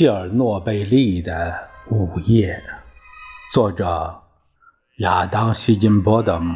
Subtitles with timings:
[0.00, 1.54] 切尔诺贝利的
[1.90, 2.58] 午夜，
[3.52, 4.22] 作者
[5.00, 6.54] 亚当·希金波德姆，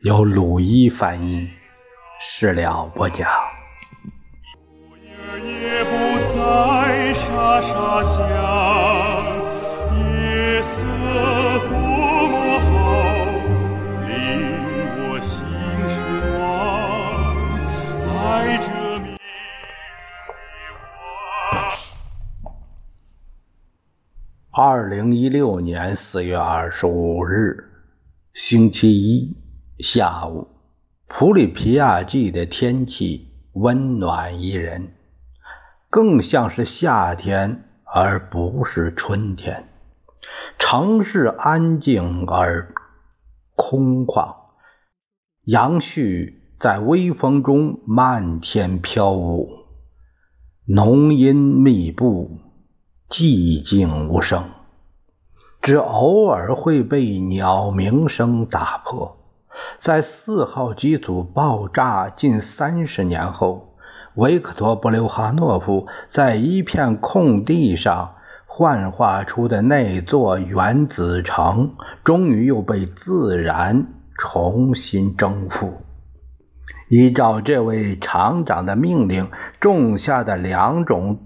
[0.00, 1.48] 由鲁伊翻译，
[2.18, 3.30] 事了不讲。
[5.36, 8.26] 也不再沙沙响，
[9.94, 10.84] 夜色
[24.58, 27.62] 二零一六年四月二十五日，
[28.32, 29.36] 星期一
[29.80, 30.48] 下午，
[31.06, 34.94] 普里皮亚季的天气温暖宜人，
[35.90, 39.68] 更像是夏天而不是春天。
[40.58, 42.74] 城市安静而
[43.56, 44.36] 空旷，
[45.42, 48.78] 杨絮在微风中漫天。
[48.78, 49.50] 飘舞，
[50.64, 52.40] 浓荫密布。
[53.08, 54.42] 寂静无声，
[55.62, 59.16] 只偶尔会被鸟鸣声打破。
[59.78, 63.76] 在四号机组爆炸近三十年后，
[64.16, 73.86] 维克托·布留哈诺夫在一片空地上幻化出的那座原子城，终于又被自然
[74.18, 75.80] 重新征服。
[76.88, 81.20] 依照这位厂长的命令，种下的两种。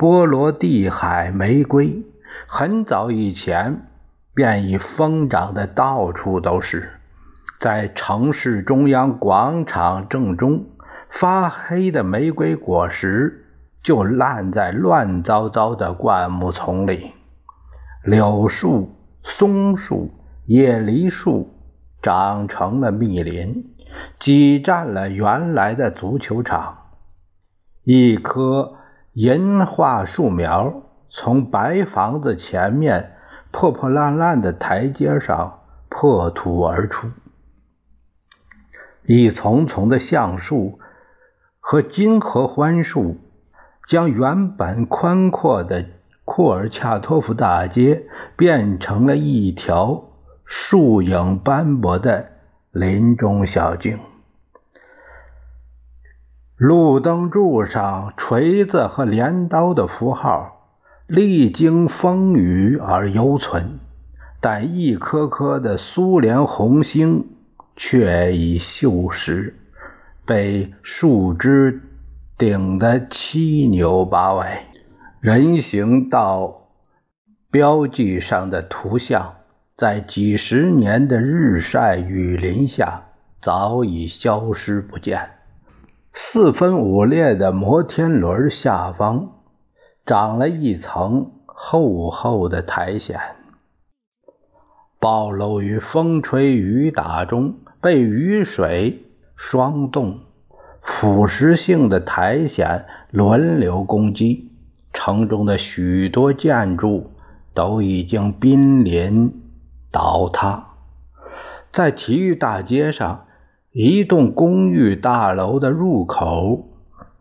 [0.00, 2.06] 波罗的海玫瑰
[2.46, 3.82] 很早以前
[4.32, 6.88] 便已疯长的到处都是，
[7.60, 10.64] 在城市中央广场正中，
[11.10, 13.44] 发黑的玫瑰果实
[13.82, 17.12] 就烂在乱糟糟的灌木丛里。
[18.02, 20.14] 柳树、松树、
[20.46, 21.50] 野梨树
[22.00, 23.74] 长成了密林，
[24.18, 26.78] 挤占了原来的足球场。
[27.84, 28.78] 一棵。
[29.12, 33.16] 银桦树苗从白房子前面
[33.50, 37.08] 破破烂烂的台阶上破土而出，
[39.04, 40.78] 一丛丛的橡树
[41.58, 43.16] 和金合欢树
[43.88, 45.86] 将原本宽阔的
[46.24, 48.04] 库尔恰托夫大街
[48.36, 50.04] 变成了一条
[50.44, 52.30] 树影斑驳的
[52.70, 53.98] 林中小径。
[56.60, 60.66] 路灯柱上锤子和镰刀的符号
[61.06, 63.78] 历经风雨而犹存，
[64.42, 67.28] 但一颗颗的苏联红星
[67.76, 69.54] 却已锈蚀，
[70.26, 71.80] 被树枝
[72.36, 74.66] 顶得七扭八歪。
[75.20, 76.68] 人行道
[77.50, 79.36] 标记上的图像，
[79.78, 83.04] 在几十年的日晒雨淋下
[83.40, 85.39] 早已消失不见。
[86.12, 89.30] 四分五裂的摩天轮下方
[90.04, 93.36] 长了一层厚厚的苔藓，
[94.98, 99.04] 暴露于风吹雨打中，被雨水
[99.36, 100.18] 霜冻，
[100.82, 104.50] 腐蚀性的苔藓轮流攻击，
[104.92, 107.12] 城中的许多建筑
[107.54, 109.40] 都已经濒临
[109.92, 110.74] 倒塌，
[111.70, 113.26] 在体育大街上。
[113.72, 116.70] 一栋公寓大楼的入口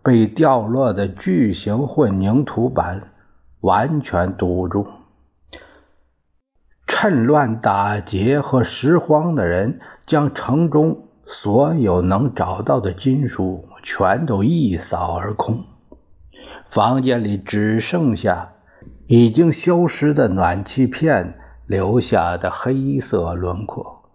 [0.01, 3.11] 被掉落的巨型混凝土板
[3.61, 4.87] 完全堵住。
[6.87, 15.65] 趁乱打劫和拾荒的人将城中所有能找到的金属全都一扫而空，
[16.71, 18.53] 房间里只剩下
[19.05, 21.37] 已经消失的暖气片
[21.67, 24.09] 留下的黑色轮廓。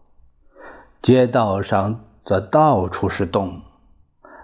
[1.00, 2.00] 街道上。
[2.24, 3.60] 则到处是洞，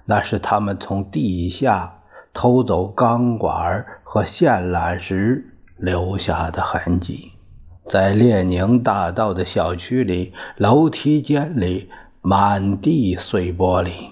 [0.04, 2.00] 那是他们从地下
[2.32, 7.32] 偷走钢管和线缆时留下的痕迹。
[7.88, 11.90] 在列宁大道的小区里，楼梯间里
[12.20, 14.10] 满地碎玻璃，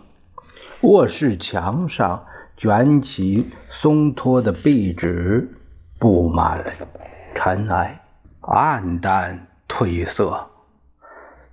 [0.80, 2.24] 卧室墙上
[2.56, 5.48] 卷起松脱的壁纸，
[6.00, 6.64] 布满了
[7.34, 8.00] 尘埃，
[8.40, 10.47] 暗淡褪色。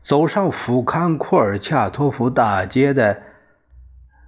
[0.06, 3.24] 走上俯瞰库尔恰托夫大街的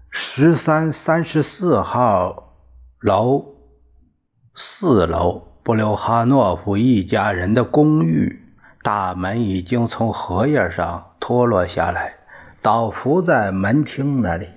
[0.10, 2.56] 十三三十四号
[3.00, 3.46] 楼
[4.56, 8.42] 四楼，布留哈诺夫一家人的公寓
[8.82, 12.16] 大门已经从荷叶上脱落下来，
[12.64, 14.48] 倒伏在门厅那里，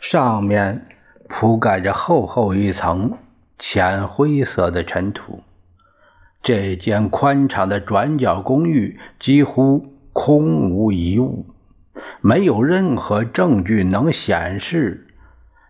[0.00, 0.84] 上面
[1.28, 3.16] 铺盖着厚厚一层
[3.56, 5.44] 浅灰色的尘土。
[6.42, 9.89] 这间宽敞的转角公寓几乎。
[10.12, 11.46] 空无一物，
[12.20, 15.06] 没有任何证据能显示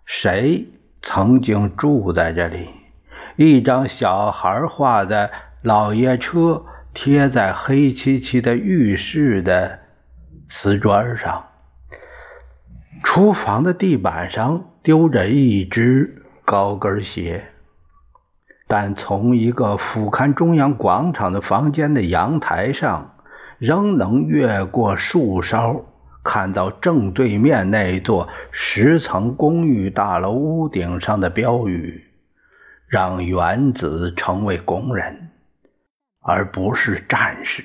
[0.05, 0.69] 谁
[1.03, 2.69] 曾经住在这里。
[3.37, 5.31] 一张小孩画的
[5.63, 9.79] 老爷车贴在黑漆漆的浴室的
[10.49, 11.47] 瓷砖上。
[13.03, 17.45] 厨房的地板上丢着一只高跟鞋，
[18.67, 23.15] 但从一个俯瞰中央广场的房间的阳台上，
[23.61, 25.85] 仍能越过树梢，
[26.25, 32.07] 看到正对面那座十层公寓大楼屋顶上的标语
[32.89, 35.29] ：“让原子成为工人，
[36.23, 37.63] 而不是战士。”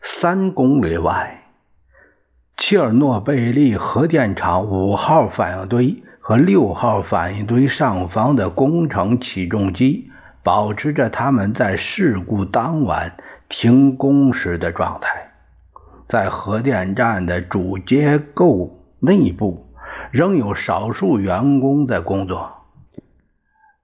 [0.00, 1.36] 三公里外。
[2.56, 10.12] 切尔诺贝利核电厂五号反应堆和六号反应堆上方的工程起重机
[10.44, 13.16] 保持着他们在事故当晚
[13.50, 15.32] 停工时的状态。
[16.08, 19.66] 在核电站的主结构内部，
[20.10, 22.50] 仍有少数员工在工作。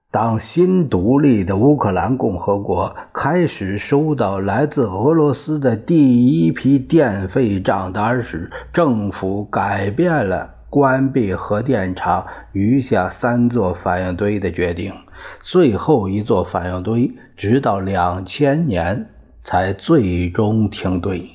[0.09, 14.93] 当新独立的乌克兰共和国开始收到来自俄罗斯的第一批电费账单时，政府改变了关闭核电厂余下三座反应堆的决定。
[15.41, 19.09] 最后一座反应堆直到两千年
[19.47, 21.29] 才最终停堆。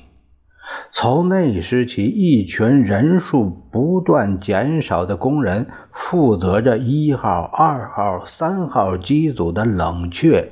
[0.91, 10.51] 从那时起，一群人数不断减少的工人负责着一号、二号、三号机组的冷却、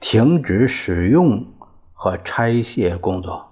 [0.00, 1.44] 停止使用
[1.92, 3.50] 和拆卸工作。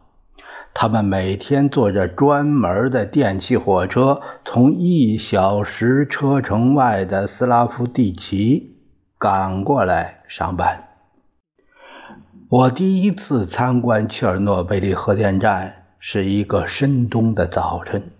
[0.72, 8.74] 他们每天坐着专门的电气火车，从一小时车程外的斯拉夫蒂奇
[9.18, 10.93] 赶过来上班。
[12.56, 15.74] 我第一次参观切尔诺贝利核电站。
[15.98, 18.10] 是一个深冬的早晨，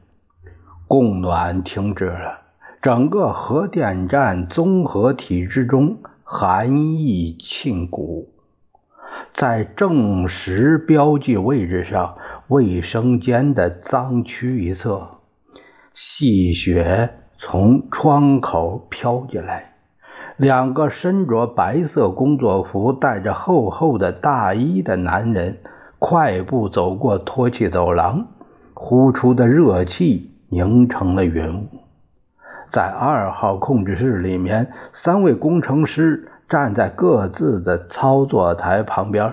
[0.89, 2.41] 供暖停止了，
[2.83, 8.33] 整个核电站综合体之中寒意沁骨。
[9.35, 12.17] 在正时标记位置上，
[12.49, 15.07] 卫生间的脏区一侧，
[15.95, 17.09] 细雪
[17.39, 19.74] 从窗口飘进来。
[20.37, 25.59] 两个身着白色工作服、戴着厚厚的大衣的男人。
[26.01, 28.27] 快步走过脱气走廊，
[28.75, 31.69] 呼出的热气凝成了云雾。
[32.71, 39.33] 在二号控制室里面，三位工程师站在各自的操作台旁边，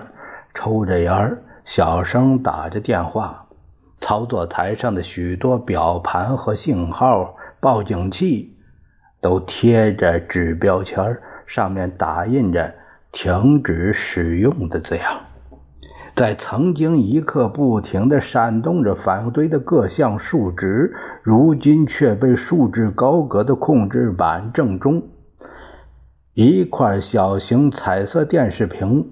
[0.54, 3.48] 抽着烟，小声打着电话。
[4.00, 8.51] 操作台上的许多表盘和信号报警器
[9.22, 11.16] 都贴着纸标签，
[11.46, 12.74] 上面打印着
[13.12, 15.20] “停止使用”的字样。
[16.14, 25.04] 在曾经一刻不停地闪动着反应堆的各项数值，如今却被束之高阁的控制板正中，
[26.34, 29.10] 一块小型彩色电视屏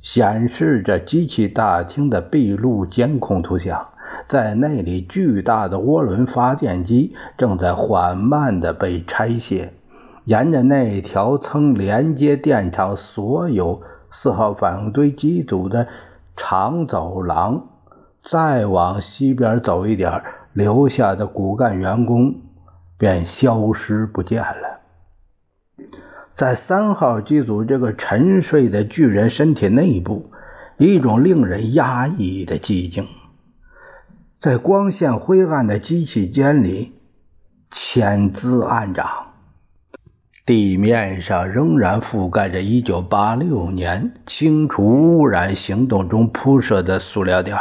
[0.00, 3.91] 显示着机器大厅的闭路监控图像。
[4.26, 9.72] 在那里，巨大的涡轮发电机正在缓慢地被拆卸。
[10.24, 15.88] 沿着那条曾连接电厂所有四号反应堆机组的。
[16.34, 17.68] 长走廊，
[18.22, 20.22] 再往西边走一点，
[20.54, 22.34] 留下的骨干员工
[22.96, 24.80] 便消失不见了。
[26.34, 30.30] 在三号机组这个沉睡的巨人身体内部，
[30.78, 33.06] 一种令人压抑的寂静。
[34.42, 36.94] 在光线灰暗的机器间里，
[37.70, 39.06] 千滋暗长。
[40.44, 47.56] 地面上仍然覆盖着1986年清除污染行动中铺设的塑料垫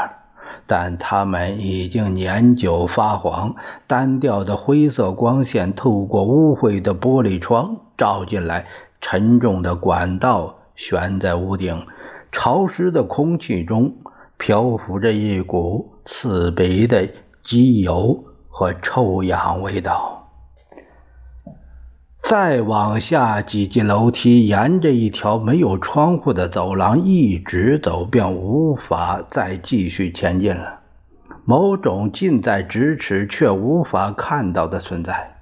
[0.65, 3.53] 但它们已经年久发黄。
[3.85, 8.65] 单调的灰色光线透过污秽的玻璃窗照进来，
[8.99, 11.85] 沉重的管道悬在屋顶，
[12.31, 13.97] 潮湿的空气中
[14.41, 17.07] 漂浮着一股刺鼻的
[17.43, 20.27] 机油和臭氧味道。
[22.23, 30.79] 再往下几级楼梯，沿着一条没有窗户的走廊一直走，便无法再继续前进了。
[31.45, 35.37] 某种近在咫尺却无法看到的存在，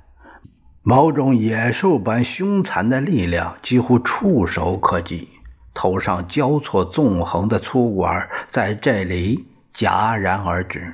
[0.84, 5.30] 某种野兽般凶残的力量，几乎触手可及。
[5.74, 10.94] 头上交错纵横的粗管在这里戛然而止。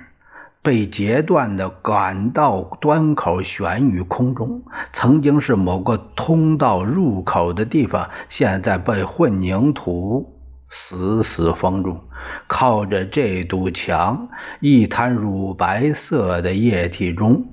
[0.62, 4.64] 被截断的管道端口悬于空中，
[4.94, 10.34] 曾经是某个通道入口的地方，现在被混凝土
[10.68, 12.00] 死死封住。
[12.48, 14.28] 靠着这堵墙，
[14.60, 17.46] 一滩乳白色的液体中，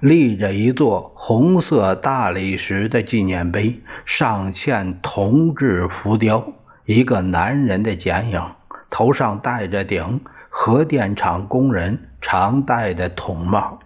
[0.00, 6.52] 立着一座红色大理石的纪念碑，上嵌铜制浮雕，
[6.84, 8.42] 一个男人的剪影，
[8.90, 13.78] 头上戴着顶核电厂工人常戴的铜帽，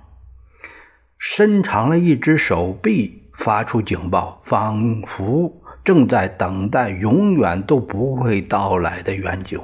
[1.18, 9.62] 伸长了一只手臂，发出警报，仿佛正在等待永远都不会到来的援救。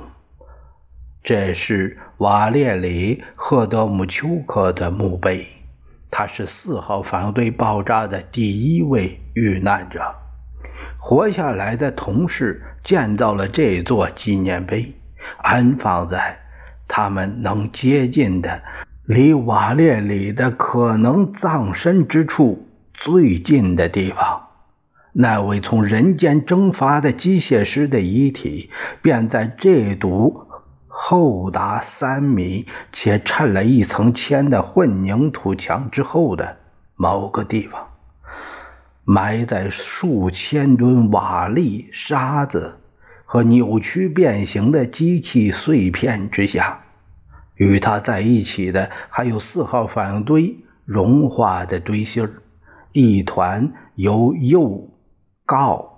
[1.25, 5.47] 这是瓦列里·赫德姆丘克的墓碑，
[6.11, 10.15] 他是四号反应堆爆炸的第一位遇难者。
[11.05, 14.95] 活下来的同事建造了这座纪念碑，
[15.39, 16.39] 安放在
[16.87, 18.63] 他们能接近的、
[19.05, 24.47] 离瓦列里的可能葬身之处最近的地方。
[25.13, 28.71] 那位从人间蒸发的机械师的遗体，
[29.03, 30.47] 便在这堵。
[30.87, 36.59] 厚达三米且衬了一层铅的混凝土墙之后的
[36.95, 37.89] 某个地方，
[39.05, 42.79] 埋在数千吨瓦砾、沙子
[43.25, 46.81] 和扭曲变形的机器碎片之下。
[47.55, 52.33] 与它在一起的还有四号反应堆融化的堆芯儿，
[52.93, 54.91] 一团由铀、
[55.47, 55.89] 锆。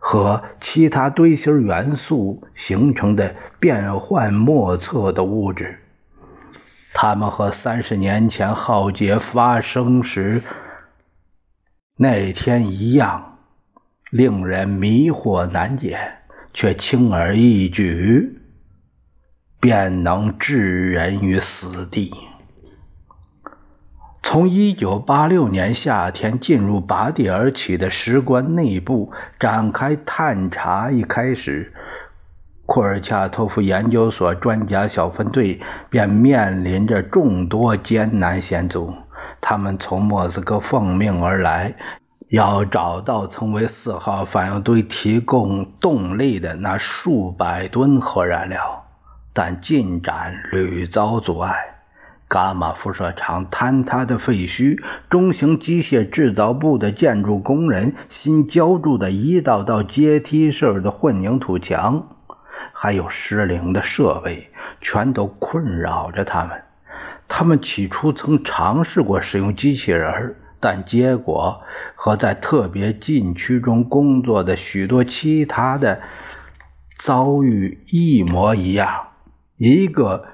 [0.00, 5.80] 和其他堆芯元素形成的变幻莫测的物质，
[6.94, 10.42] 它们和三十年前浩劫发生时
[12.00, 13.38] 那天一样，
[14.12, 15.98] 令人迷惑难解，
[16.54, 18.38] 却轻而易举
[19.58, 22.14] 便能置人于死地。
[24.22, 31.72] 从1986年夏天进入拔地而起的石棺内部展开探查一开始，
[32.64, 38.94] 库尔恰托夫研究所专家小分队便面临着众多艰难险阻。
[39.50, 41.74] 他们从莫斯科奉命而来，
[42.28, 48.84] 要找到曾为四号反应堆提供动力的那数百吨核燃料，
[49.32, 51.56] 但进展屡遭阻碍。
[52.28, 62.06] 伽马辐射场坍塌的废墟，中型机械制造部的建筑工人新浇筑的一道道阶梯式的混凝土墙，
[62.74, 64.50] 还有失灵的设备，
[64.82, 66.67] 全都困扰着他们。
[67.28, 71.62] 他们起初曾尝试过使用机器人，但结果
[71.94, 76.00] 和在特别禁区中工作的许多其他的
[76.98, 79.08] 遭遇一模一样。
[79.56, 80.26] 一个。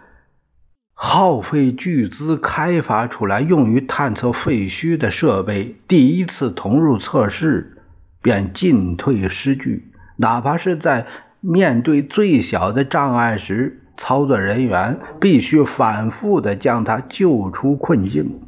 [0.96, 7.82] 耗费巨资开发出来用于探测废墟的设备，第一次投入测试
[8.22, 9.90] 便进退失据。
[10.16, 11.06] 哪怕是在
[11.40, 18.40] 面对最小的障碍时，操作人员必须反复地将它救出困境，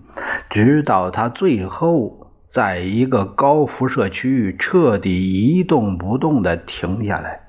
[0.50, 7.40] 直到它最后在一个高辐射区域彻底一动不动地停下来。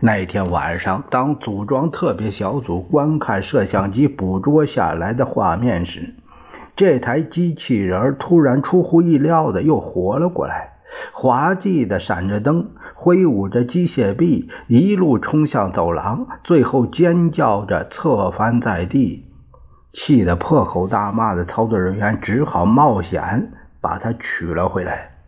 [0.00, 6.14] 那天晚上，当组装特别小组观看摄像机捕捉下来的画面时，
[6.76, 10.74] 这台机器人突然出乎意料的又活了过来，
[11.14, 12.72] 滑稽的闪着灯，
[13.06, 19.24] 挥舞着机械臂，一路冲向走廊，最后尖叫着侧翻在地，
[19.92, 25.18] 气得破口大骂的操作人员只好冒险把他取了回来。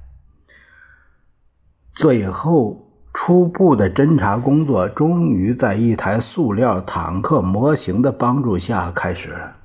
[1.95, 2.85] 最后。
[3.15, 9.57] 初步的侦查工作终于在一台塑料坦克模型的帮助下开始了。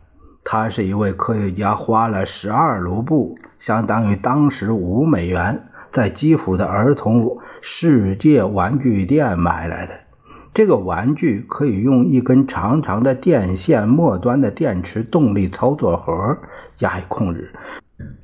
[0.44, 9.94] 他是一位科学家，花了十二卢布（相当于当时五美元）在基辅的儿童世界玩具店买来的。
[10.54, 16.38] 这个玩具可以用一根长长的电线末端的电池动力操作盒
[16.76, 17.54] 加以控制，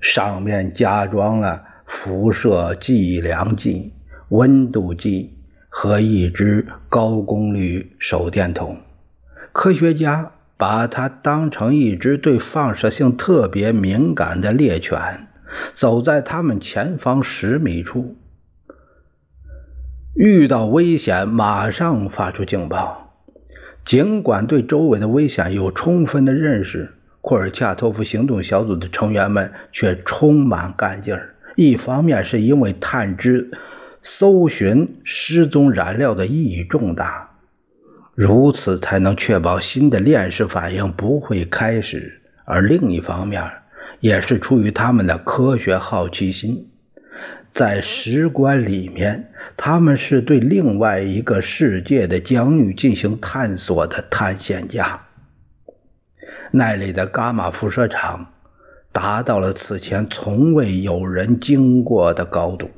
[0.01, 3.93] 上面加装了辐射计量计。
[4.27, 5.38] 温度计
[5.69, 8.77] 和一只高功率手电筒，
[9.51, 15.00] 科学家把它当成一只对放射性特别敏感的猎犬，
[15.74, 18.17] 走在他们前方十米处，
[20.16, 23.16] 遇到危险马上发出警报。
[23.86, 31.36] 尽管对周围的危险有充分的认识，库尔恰托夫行动小组的成员们却充满干劲儿。
[31.56, 33.51] 一方面是因为探知。
[34.01, 37.32] 搜寻失踪燃料的意义重大，
[38.16, 42.00] 如此才能确保新的链式反应不会开始；
[42.46, 43.44] 而另一方面，
[44.00, 46.68] 也是出于他们的科学好奇心，
[47.53, 55.01] 在石棺里面，他们是对另外一个世界的疆域进行探索的探险家。
[56.51, 58.34] 那里的伽马辐射场
[58.91, 62.70] 达到了此前从未有人经过的高度。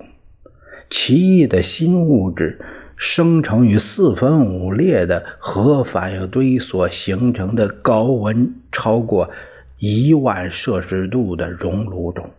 [0.90, 2.60] 奇异的新物质
[2.98, 9.30] 生成于四分五裂的核反应堆所形成的高温超过
[9.78, 12.30] 一万摄氏度的熔炉中。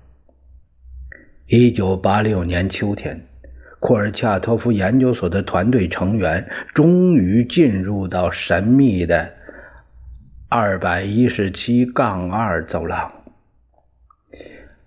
[1.55, 3.27] 一九八六年秋天，
[3.79, 9.35] 库尔恰托夫研究所的团队成员终于进入到神秘的
[10.49, 13.13] 二百一十七杠二走廊，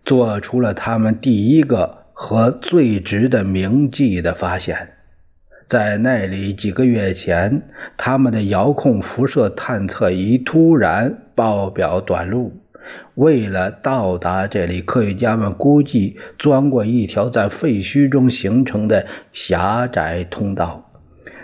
[0.03, 2.03] 做出了他们第一个。
[2.17, 4.93] 和最值得铭记的发现，
[5.67, 7.61] 在那里几个月前，
[7.97, 12.64] 他们的遥控辐射探测仪突然报表短路。
[13.15, 20.91] 为了到达这里，科学家们估计钻过一条在废墟中形成的狭窄通道，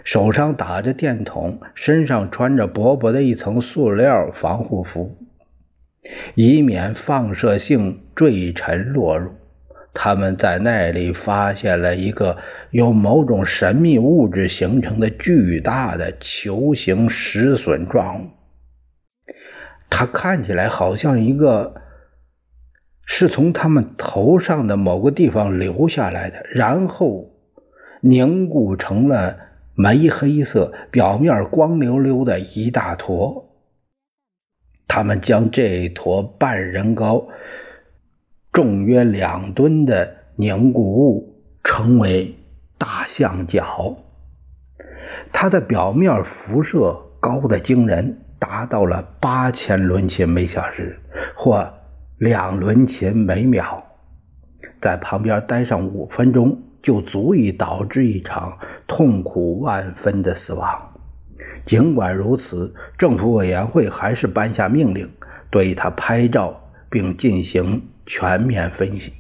[0.03, 5.17] 手上打着电筒，身上穿着薄薄的一层塑料防护服，
[6.35, 9.31] 以免放射性坠尘落入。
[9.93, 12.37] 他们在那里发现了一个
[12.69, 18.27] 由某种神秘物质形成的巨大的球形石笋状物，
[19.91, 21.75] 它看起来好像一个
[23.05, 27.29] 是从他们头上的某个地方流下来的，然后
[28.01, 29.37] 凝固成了
[29.75, 33.49] 煤黑色、表面光溜溜的一大坨。
[34.87, 37.27] 他们将这坨半人高。
[38.51, 42.35] 重约两吨的凝固物称为
[42.77, 43.95] 大象脚，
[45.31, 50.99] 它的表面辐射高的惊人，达到了八千伦琴每小时
[51.35, 51.71] 或
[52.17, 53.83] 两伦琴每秒，
[54.81, 58.57] 在旁边待上五分钟就足以导致一场
[58.87, 60.93] 痛苦万分的死亡。
[61.63, 65.07] 尽管如此，政府委员会还是颁下命令，
[65.51, 67.83] 对他拍照并进行。
[68.03, 69.13] 全面分析，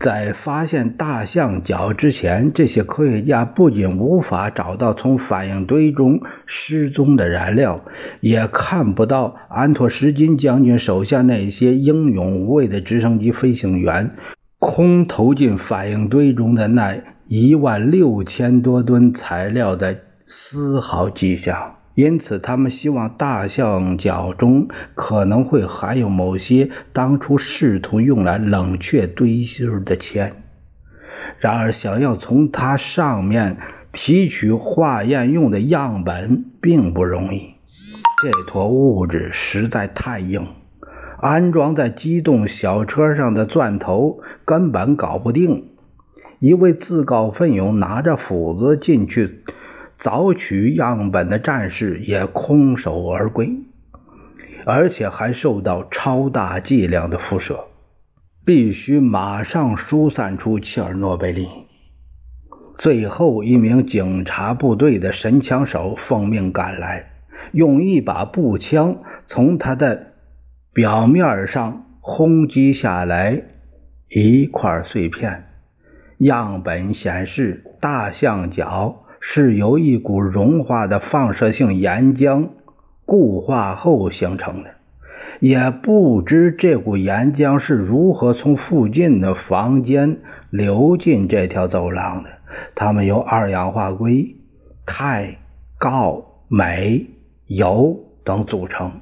[0.00, 7.84] 在发现大象脚之前，这些科学家不仅无法找到从反应堆中失踪的燃料，
[8.20, 14.12] 也看不到安托什金将军手下那些英勇无畏的直升机飞行员
[14.58, 21.76] 空投进反应堆中的那一万六千多吨材料的丝毫迹象。
[22.00, 30.42] 因此，他们希望大象角中可能会含有某些当初试图用来冷却堆芯的铅。
[31.38, 33.58] 然而，想要从它上面
[33.92, 37.56] 提取化验用的样本并不容易。
[38.22, 40.46] 这坨物质实在太硬，
[41.20, 45.66] 安装在机动小车上的钻头根本搞不定。
[46.38, 49.44] 一位自告奋勇拿着斧子进去。
[50.00, 53.54] 凿取样本的战士也空手而归，
[54.64, 57.66] 而且还受到超大剂量的辐射，
[58.42, 61.48] 必须马上疏散出切尔诺贝利。
[62.78, 67.10] 最后一名警察部队的神枪手奉命赶来，
[67.52, 70.14] 用一把步枪从他的
[70.72, 73.42] 表面上轰击下来
[74.08, 75.44] 一块碎片，
[76.16, 78.99] 样本显示大象脚。
[79.20, 82.48] 是由一股融化的放射性岩浆
[83.04, 84.70] 固化后形成的，
[85.40, 92.30] 也不知这股岩浆是如何从附近的房间流进这条走廊的。
[92.74, 94.36] 它们由二氧化硅、
[94.84, 95.36] 钛、
[95.78, 97.06] 锆、镁、
[97.46, 99.00] 铀等组成，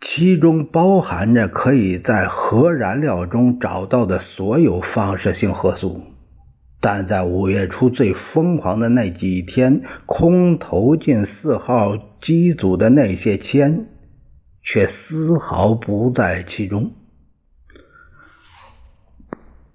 [0.00, 6.02] 其中包含着可以在核燃料中找到的所有放射性核素。
[6.80, 13.86] 但在五月初最疯狂的那几天，空投进四号机组的那些铅，
[14.62, 16.92] 却丝毫不在其中。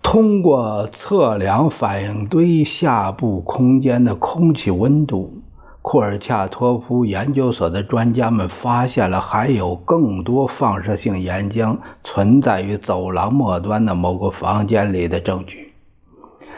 [0.01, 5.43] 通过测量反应堆下部空间的空气温度，
[5.81, 15.64] 库尔恰托夫研究所的专家们发现了还有更多放射性岩浆存在于走廊末端的某个房间里的证据。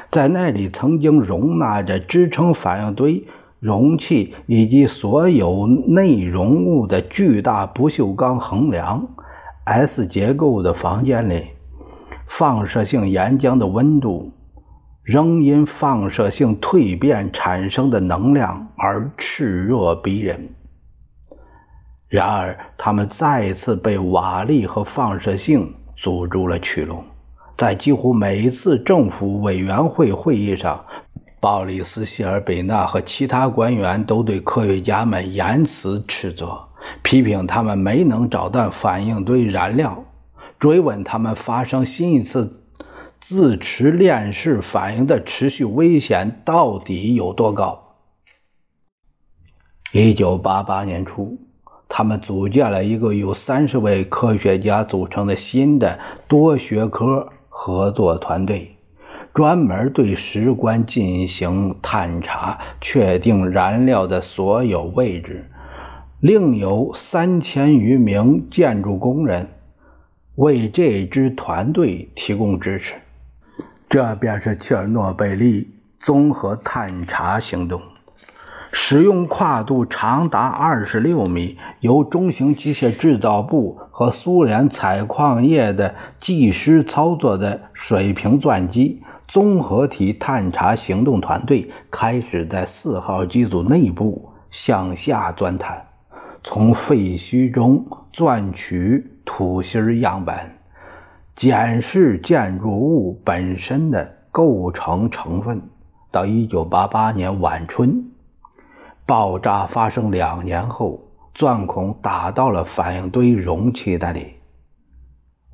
[0.09, 3.27] 在那里曾经容纳着支撑反应堆
[3.59, 9.07] 容器以及所有内容物的巨大不锈钢横梁
[9.65, 11.47] ，S 结构的房间里，
[12.27, 14.31] 放射性岩浆的温度
[15.03, 20.49] 仍因放射性蜕变产生的能量而炽热逼人。
[22.07, 27.03] 然而，他们再次被瓦砾和放射性阻住了去路。
[27.57, 30.85] 在几乎每一次政府委员会会议上，
[31.39, 36.67] 鲍里斯·谢尔比纳和其他官员都对科学家们严词斥责，
[37.01, 40.05] 批评他们没能找到反应堆燃料，
[40.59, 42.61] 追问他们发生新一次
[43.19, 47.95] 自持链式反应的持续危险到底有多高。
[49.91, 51.39] 一九八八年初，
[51.89, 58.75] 他们组建了一个由三十位科学家组成的新的多学科合作团队。
[59.33, 65.49] 专门对石棺进行探查，确定燃料的所有位置。
[66.19, 69.49] 另有三千余名建筑工人
[70.35, 72.95] 为这支团队提供支持。
[73.89, 75.67] 这便是切尔诺贝利
[75.99, 77.81] 综合探查行动，
[78.71, 89.01] 使用跨度长达二十六米、由中型机械制造部和苏联采矿业的技师操作的水平钻机。
[89.27, 95.87] 综合体探查行动团队开始在四号机组内部向下钻探，
[96.43, 100.33] 从废墟中钻取土芯样本，
[101.35, 105.61] 检视建筑物本身的构成成分。
[106.09, 108.06] 到一九八八年晚春，
[109.07, 111.01] 爆炸发生两年后，
[111.33, 114.33] 钻孔打到了反应堆容器那里。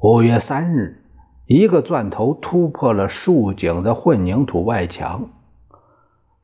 [0.02, 1.00] 五月三日。
[1.46, 5.30] 一个钻头突破了竖井的混凝土外墙，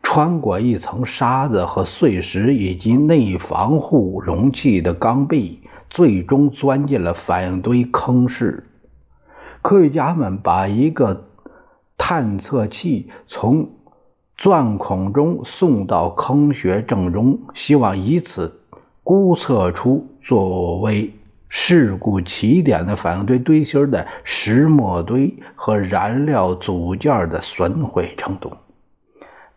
[0.04, 8.70] 穿过一层沙子和碎石以及内防护容器的钢壁，最终钻进了反应堆坑室。
[9.62, 11.30] 科学家们把一个
[11.98, 13.70] 探测器从
[14.40, 18.62] 钻孔中送到坑穴正中，希望以此
[19.04, 21.14] 估测出作为。
[21.52, 28.54] 事故起点的反应堆堆芯的石墨堆和燃料组件的损毁程度，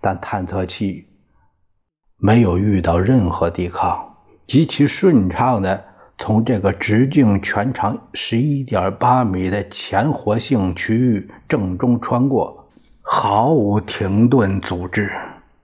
[0.01, 1.05] 但探测器
[2.17, 4.17] 没有遇到任何抵抗，
[4.47, 5.85] 极其顺畅的
[6.17, 12.62] 从这个直径全长十一点八米的前活性区域正中穿过，
[13.03, 15.13] 毫无停顿阻滞。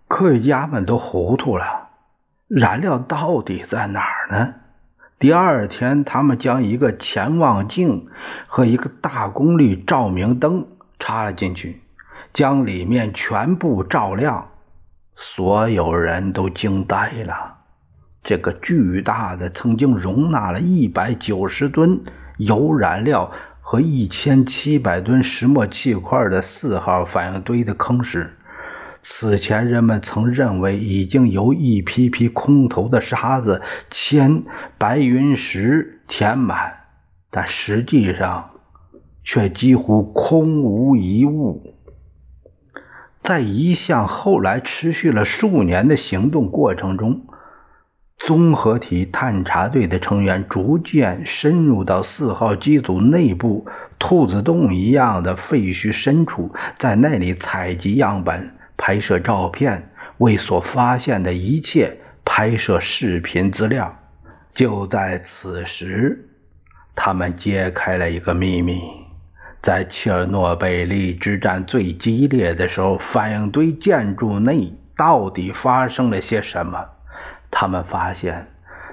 [0.07, 1.89] 科学家们都糊涂了，
[2.49, 4.55] 燃料到底在哪儿呢？
[5.19, 8.09] 第二天，他们将一个潜望镜
[8.47, 10.67] 和一个大功率照明灯
[10.99, 11.83] 插了进去，
[12.33, 14.49] 将里面全部照亮。
[15.17, 17.57] 所有人都惊呆了。
[18.23, 22.01] 这个巨大的、曾经容纳了一百九十吨
[22.37, 23.31] 油燃料
[23.71, 28.31] 和一千七百吨石墨气块的四号反应堆的坑时。
[29.03, 34.43] 此前，人们曾认为已经由一批批空投的沙子、铅、
[34.79, 36.79] 白云石填满，
[37.31, 38.53] 但实际上
[39.23, 41.75] 却几乎空无一物。
[43.23, 47.27] 在一项后来持续了数年的行动过程中，
[48.19, 53.67] 综合体探查队的成员逐渐深入到四号机组内部
[53.99, 58.55] 兔子洞一样的废墟深处，在那里采集样本。
[58.81, 63.99] 拍摄照片，为所发现的一切拍摄视频资料。
[64.55, 66.29] 就在此时，
[66.95, 68.81] 他们揭开了一个秘密：
[69.61, 76.85] 在切尔诺贝利之战最激烈的时候，反应堆建筑内到底发生了些什么？
[77.51, 78.49] 他们发现，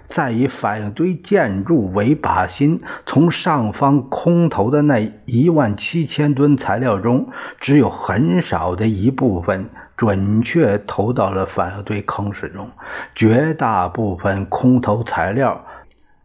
[0.08, 7.28] 在以反应堆建筑为靶心，从上方空投的那一万七千吨材料中，
[7.60, 9.70] 只有很少的一部分。
[9.98, 12.70] 准确投到了反应堆坑室中，
[13.16, 15.66] 绝大部分空投材料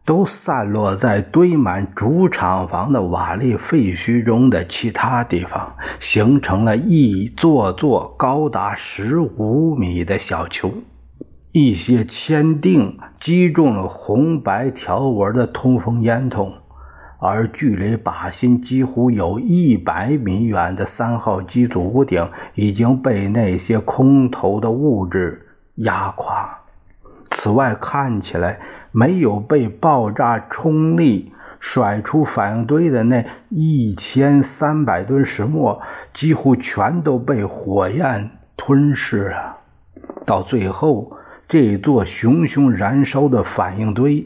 [0.03, 10.69] 都散落在堆满主厂房的瓦砾废墟中的其他地方，形成了一座座高达十五米的小球。
[11.51, 16.53] 一些铅锭击中了红白条纹的通风烟筒。
[17.23, 26.61] 而距离靶心几乎有一百米远的三号机组屋顶已经被那些空投的物质压垮。
[27.29, 28.59] 此外，看起来
[28.91, 35.79] 没有被爆炸冲力甩出反应堆的那一千三百吨石墨，
[36.11, 39.57] 几乎全都被火焰吞噬了。
[40.25, 41.11] 到最后，
[41.51, 44.25] 这座熊熊燃烧的反应堆。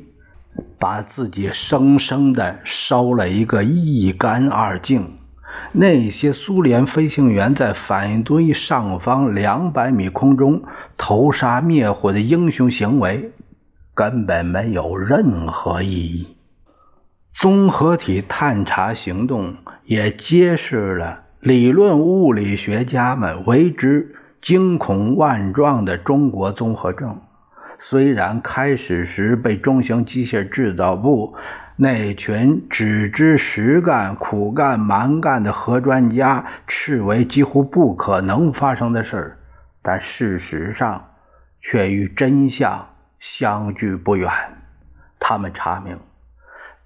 [0.79, 5.17] 把自己生生的烧了一个一干二净。
[5.71, 10.63] 那些苏联飞行员在反应堆上方两百米空中
[10.95, 13.31] 投沙灭火的英雄行为，
[13.93, 16.27] 根本没有任何意义。
[17.33, 27.19] 综合体探查行动也揭示了理论物理学家们为之惊恐万状的中国综合症。
[27.79, 31.33] 虽然开始时被中型机械制造部
[31.75, 39.37] 那群只知实干、苦干、蛮干的核专家视为几乎不可能发生的事儿，
[39.81, 41.09] 但事实上
[41.59, 44.31] 却与真相相距不远。
[45.19, 45.97] 他们查明，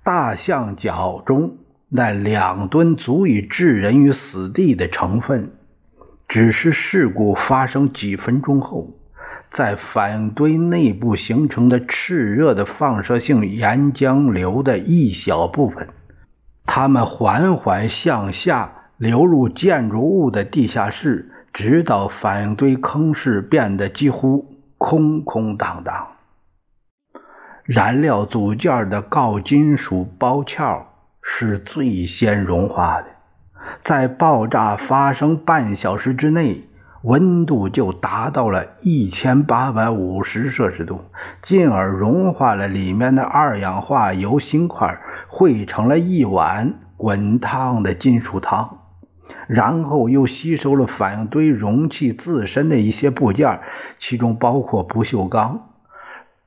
[0.01, 1.57] 大象脚中
[1.89, 5.51] 那两吨足以置人于死地的成分，
[6.29, 8.95] 只是事故发生几分钟后。
[9.51, 15.89] 在反应堆内部形成的炽热的放射性岩浆流的一小部分，
[16.67, 26.09] 它们缓缓向下流入建筑物的地下室，直到反应堆坑室变得几乎空空荡荡。
[27.63, 30.85] 燃料组件的锆金属包壳
[31.23, 33.07] 是最先融化的，
[33.83, 36.65] 在爆炸发生半小时之内。
[37.01, 41.05] 温度就达到了一千八百五十摄氏度，
[41.41, 48.79] 进而融化了里面的二氧化铀芯块，汇成了一碗滚烫的金属汤。
[49.47, 53.61] 然后又吸收了反应堆容器自身的一些部件，
[53.97, 55.69] 其中包括不锈钢、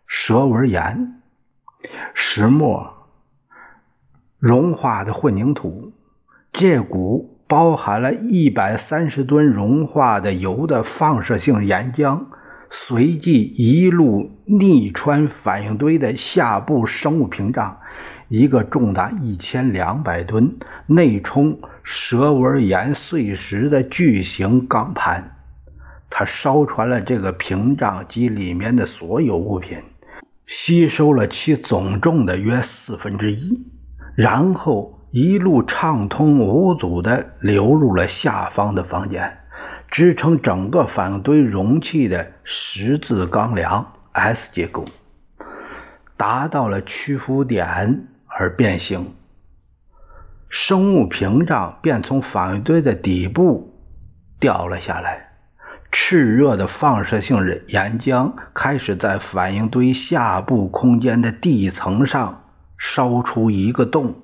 [0.07, 1.15] 蛇纹岩、
[2.13, 2.93] 石墨、
[4.39, 5.95] 融化的混凝土。
[6.53, 7.31] 这股。
[7.49, 12.23] 包含了一百三十吨融化的铀的放射性岩浆，
[12.71, 17.77] 随即一路逆穿反应堆的下部生物屏障，
[18.29, 25.37] 一个重达一千两百吨、内充蛇纹岩碎石的巨型钢盘。
[26.09, 29.77] 它烧穿了这个屏障及里面的所有物品，
[30.47, 33.63] 吸收了其总重的约四分之一，
[34.17, 35.01] 然后。
[35.13, 39.41] 一路畅通无阻地流入了下方的房间，
[39.91, 44.87] 支撑整个反应堆容器的十字钢梁 S 结构
[46.17, 49.13] 达到了屈服点而变形，
[50.49, 53.71] 生物屏障便从反应堆的底部
[54.41, 55.29] 掉了下来，
[55.93, 57.37] 炽热的放射性
[57.69, 62.45] 岩浆开始在反应堆下部空间的地层上
[62.79, 64.22] 烧出一个洞。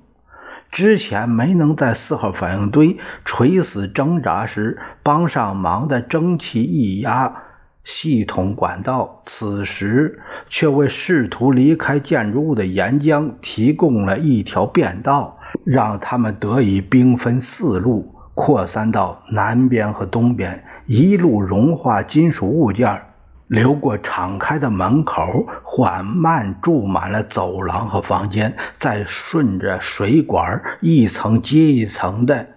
[0.71, 7.43] 之前没能在四号反应堆垂死挣扎时帮上忙的蒸汽液压
[7.83, 23.01] 系统管道，此时却为试图离开建筑物的岩浆提供了一条便道，让他们得以兵分四路扩散到南边和东边，一路融化金属物件。
[23.49, 32.47] 流过敞开的门口，缓慢注满了走廊和房间，再顺着水管一层接一层的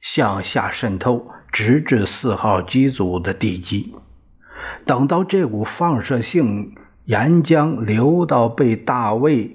[0.00, 3.94] 向下渗透，直至四号机组的地基。
[4.84, 9.44] 等到这股放射性岩浆流到被大卫·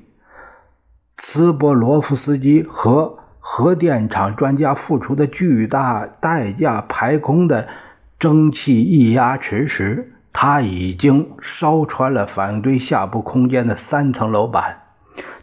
[1.18, 7.68] 茨波罗夫斯基和核电厂专家付出的巨大代价排空的
[8.18, 14.82] 蒸汽液压池时，它已经烧穿了反应堆下部空间的三层楼板，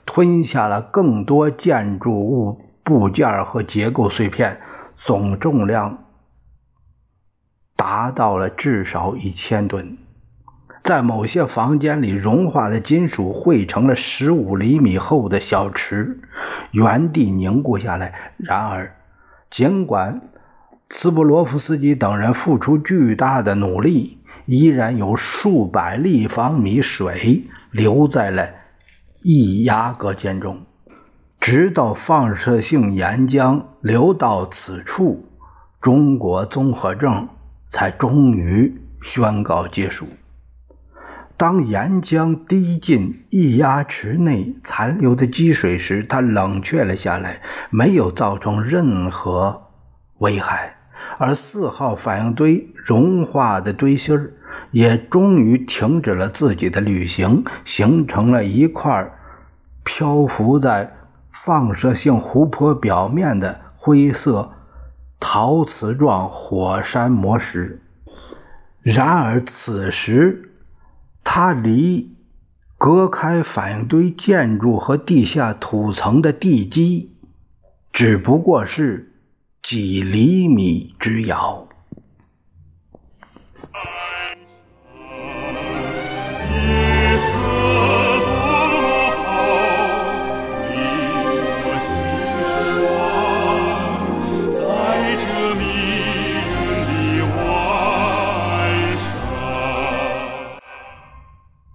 [0.07, 4.61] 吞下了更多建筑物部件和结构碎片，
[4.96, 6.05] 总重量
[7.77, 9.98] 达到了至少一千吨。
[10.83, 16.18] 在某些房间里，融化的金属汇成了十五厘米厚的小池，
[16.70, 18.33] 原地凝固下来。
[18.38, 18.96] 然而，
[19.51, 20.22] 尽管
[20.88, 24.17] 茨布罗夫斯基等人付出巨大的努力，
[24.48, 28.48] 依然有数百立方米水留在了
[29.20, 30.62] 液压隔间中，
[31.38, 35.26] 直到放射性岩浆流到此处，
[35.82, 37.28] 中国综合症
[37.70, 40.06] 才终于宣告结束。
[41.37, 49.64] 当岩浆滴进液压池内残留的积水时，它冷却了下来，没有造成任何
[50.20, 50.76] 危害，
[51.18, 54.32] 而四号反应堆融化的堆芯儿。
[54.70, 59.11] 也终于停止了自己的旅行，形成了一块
[59.85, 60.96] 漂浮在
[61.33, 64.52] 放射性湖泊表面的灰色
[65.18, 67.81] 陶瓷状火山磨石。
[68.83, 70.52] 然而，此时
[71.24, 72.16] 它离
[72.76, 77.16] 隔开反应堆建筑和地下土层的地基
[77.92, 79.12] 只不过是
[79.62, 81.68] 几厘米之遥。